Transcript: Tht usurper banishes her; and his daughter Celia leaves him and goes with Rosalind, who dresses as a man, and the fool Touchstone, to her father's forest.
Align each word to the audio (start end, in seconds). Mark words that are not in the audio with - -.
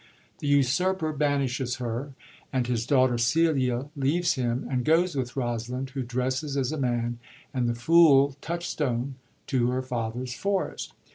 Tht 0.41 0.47
usurper 0.47 1.13
banishes 1.13 1.75
her; 1.75 2.15
and 2.51 2.65
his 2.65 2.87
daughter 2.87 3.19
Celia 3.19 3.87
leaves 3.95 4.33
him 4.33 4.65
and 4.67 4.83
goes 4.83 5.15
with 5.15 5.35
Rosalind, 5.35 5.91
who 5.91 6.01
dresses 6.01 6.57
as 6.57 6.71
a 6.71 6.77
man, 6.79 7.19
and 7.53 7.69
the 7.69 7.75
fool 7.75 8.35
Touchstone, 8.41 9.13
to 9.45 9.69
her 9.69 9.83
father's 9.83 10.33
forest. 10.33 10.93